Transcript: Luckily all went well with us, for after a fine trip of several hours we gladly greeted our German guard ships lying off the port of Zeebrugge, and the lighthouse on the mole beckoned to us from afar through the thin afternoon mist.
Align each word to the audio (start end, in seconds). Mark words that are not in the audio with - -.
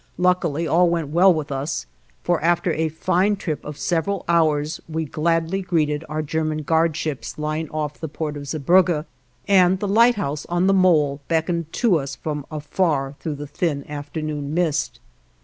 Luckily 0.17 0.67
all 0.67 0.89
went 0.89 1.09
well 1.09 1.31
with 1.31 1.51
us, 1.51 1.85
for 2.23 2.41
after 2.41 2.73
a 2.73 2.89
fine 2.89 3.35
trip 3.35 3.63
of 3.63 3.77
several 3.77 4.25
hours 4.27 4.81
we 4.89 5.05
gladly 5.05 5.61
greeted 5.61 6.03
our 6.09 6.23
German 6.23 6.63
guard 6.63 6.97
ships 6.97 7.37
lying 7.37 7.69
off 7.69 7.99
the 7.99 8.07
port 8.07 8.35
of 8.35 8.47
Zeebrugge, 8.47 9.05
and 9.47 9.79
the 9.79 9.87
lighthouse 9.87 10.47
on 10.47 10.65
the 10.65 10.73
mole 10.73 11.21
beckoned 11.27 11.71
to 11.73 11.99
us 11.99 12.15
from 12.15 12.47
afar 12.49 13.13
through 13.19 13.35
the 13.35 13.45
thin 13.45 13.87
afternoon 13.87 14.55
mist. 14.55 14.99